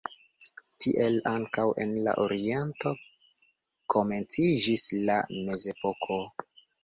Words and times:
Tiel 0.83 1.17
ankaŭ 1.31 1.65
en 1.85 1.91
la 2.07 2.15
oriento 2.23 2.93
komenciĝis 3.95 4.87
la 5.11 5.19
mezepoko. 5.35 6.19